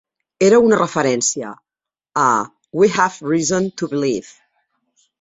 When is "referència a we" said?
0.79-2.93